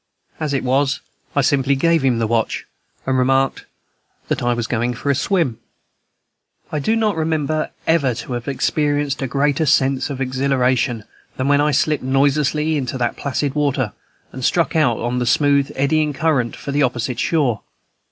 As 0.39 0.51
it 0.55 0.63
was, 0.63 0.99
I 1.35 1.41
simply 1.41 1.75
gave 1.75 2.01
him 2.03 2.17
the 2.17 2.25
watch, 2.25 2.65
and 3.05 3.15
remarked 3.19 3.67
that 4.29 4.41
I 4.41 4.55
was 4.55 4.65
going 4.65 4.93
to 4.93 4.97
take 4.97 5.05
a 5.05 5.13
swim. 5.13 5.59
I 6.71 6.79
do 6.79 6.95
not 6.95 7.15
remember 7.15 7.69
ever 7.85 8.15
to 8.15 8.33
have 8.33 8.47
experienced 8.47 9.21
a 9.21 9.27
greater 9.27 9.67
sense 9.67 10.09
of 10.09 10.19
exhilaration 10.19 11.03
than 11.37 11.47
when 11.47 11.61
I 11.61 11.69
slipped 11.69 12.01
noiselessly 12.01 12.77
into 12.77 12.97
the 12.97 13.09
placid 13.15 13.53
water, 13.53 13.93
and 14.31 14.43
struck 14.43 14.75
out 14.75 14.99
into 15.05 15.19
the 15.19 15.27
smooth, 15.27 15.71
eddying 15.75 16.13
current 16.13 16.55
for 16.55 16.71
the 16.71 16.81
opposite 16.81 17.19
shore. 17.19 17.61